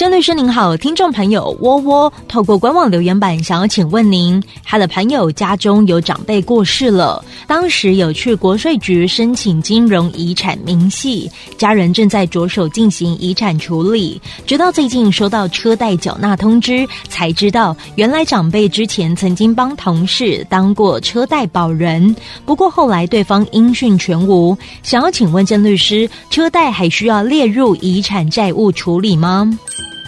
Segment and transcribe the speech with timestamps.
[0.00, 29.46] 郑律师您好，听众朋友窝窝透过官网留言板想要请问您，他的朋友家中有长辈过世了，当时有去国税局申请金融遗产明细，家人正在着手进行遗产处理，直到最近收到车贷缴纳通知，才知道原来长辈之前曾经帮同事当过车贷保人，不过后来对方音讯全无，想要请问郑律师，车贷还需要列入遗产债务处理吗？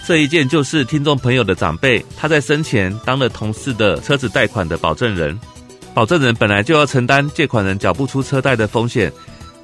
[0.05, 5.39] 这一件就是听众朋友的长辈，他在生前当了同事的车子贷款的保证人，
[5.93, 9.11] 保证人本来就要承担借款人缴不出车贷的风险。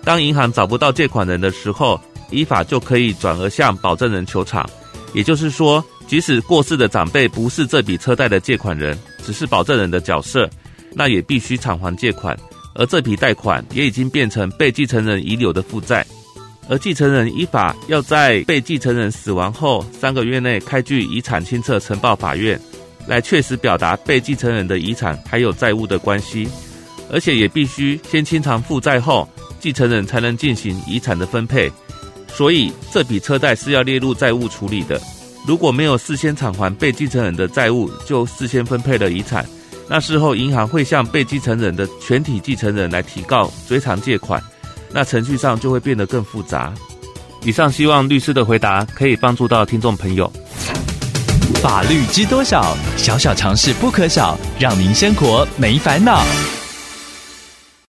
[0.02, 1.99] 当银行找不到借款人的时候，
[2.31, 4.67] 依法就可以转而向保证人求偿。
[5.13, 10.49] 也就是说，即使过世的长辈不是这笔车贷的借款人，只是保证人的角色，
[10.93, 12.37] 那也必须偿还借款，
[12.76, 16.05] 而这笔贷款也已经变成被继承人遗留的负债。
[16.70, 22.59] 而继承人依法要在被继承人死亡后三个月内开具遗产清册呈报法院，
[23.07, 26.47] 来确实表达被继承人的遗产还有债务的关系，
[27.12, 29.27] 而且也必须先清偿负债后，
[29.59, 31.71] 继承人才能进行遗产的分配。
[32.27, 35.01] 所以这笔车贷是要列入债务处理的。
[35.47, 39.43] 如果没有事先偿还被继承人的债务，就事先分配了遗产，
[39.90, 44.40] 那事后银行会向被继承人的全体继承人来提告追偿借款。
[44.91, 46.73] 那程序上就会变得更复杂。
[47.43, 50.31] 以上希望律师的回答可以帮助到听众朋友。
[51.62, 52.76] 法律知多少？
[52.98, 56.23] 小小常识不可少，让您生活没烦恼。